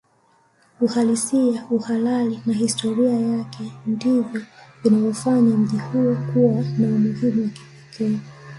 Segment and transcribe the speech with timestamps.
[0.81, 4.41] Uhalisia uhalali na historia yake ndivyo
[4.83, 7.49] vinafanya mji huo kuwa na umuhimu wa
[7.91, 8.19] kipekee